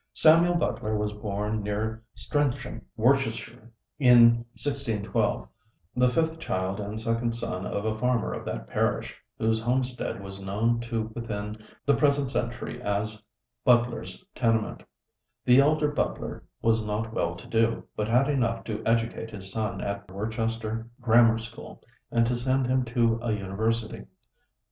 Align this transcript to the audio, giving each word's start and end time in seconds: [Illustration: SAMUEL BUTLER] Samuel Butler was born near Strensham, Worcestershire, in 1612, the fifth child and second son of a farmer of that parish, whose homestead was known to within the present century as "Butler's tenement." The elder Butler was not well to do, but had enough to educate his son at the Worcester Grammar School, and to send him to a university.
[Illustration: 0.15 0.41
SAMUEL 0.45 0.53
BUTLER] 0.57 0.67
Samuel 0.73 0.73
Butler 0.73 0.97
was 0.97 1.13
born 1.13 1.61
near 1.61 2.03
Strensham, 2.15 2.81
Worcestershire, 2.97 3.71
in 3.99 4.19
1612, 4.57 5.47
the 5.95 6.09
fifth 6.09 6.39
child 6.39 6.79
and 6.79 6.99
second 6.99 7.35
son 7.35 7.67
of 7.67 7.85
a 7.85 7.95
farmer 7.95 8.33
of 8.33 8.43
that 8.43 8.65
parish, 8.65 9.15
whose 9.37 9.59
homestead 9.59 10.19
was 10.23 10.41
known 10.41 10.79
to 10.79 11.11
within 11.13 11.63
the 11.85 11.93
present 11.93 12.31
century 12.31 12.81
as 12.81 13.21
"Butler's 13.63 14.25
tenement." 14.33 14.81
The 15.45 15.59
elder 15.59 15.89
Butler 15.91 16.45
was 16.63 16.81
not 16.83 17.13
well 17.13 17.35
to 17.35 17.45
do, 17.45 17.83
but 17.95 18.07
had 18.07 18.27
enough 18.27 18.63
to 18.63 18.81
educate 18.83 19.29
his 19.29 19.51
son 19.51 19.81
at 19.81 20.07
the 20.07 20.13
Worcester 20.15 20.89
Grammar 20.99 21.37
School, 21.37 21.79
and 22.09 22.25
to 22.25 22.35
send 22.35 22.65
him 22.65 22.83
to 22.85 23.19
a 23.21 23.33
university. 23.33 24.05